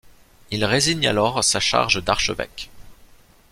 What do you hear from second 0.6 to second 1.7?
résigne alors sa